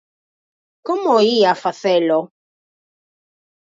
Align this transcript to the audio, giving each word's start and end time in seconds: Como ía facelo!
Como 0.87 1.13
ía 1.37 1.51
facelo! 1.63 2.19